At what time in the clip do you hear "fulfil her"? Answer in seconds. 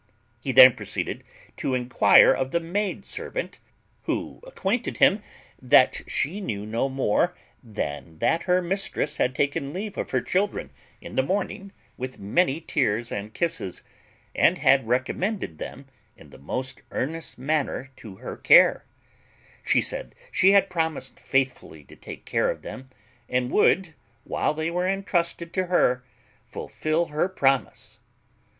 26.43-27.29